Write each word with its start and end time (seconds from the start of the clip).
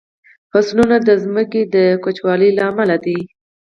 فصلونه 0.51 0.97
د 1.07 1.09
ځمکې 1.23 1.61
د 1.75 1.75
کجوالي 2.03 2.49
له 2.57 2.63
امله 2.71 2.95
دي. 3.05 3.19